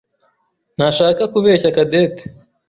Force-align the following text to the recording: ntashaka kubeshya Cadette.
ntashaka 0.75 1.23
kubeshya 1.33 1.69
Cadette. 1.75 2.23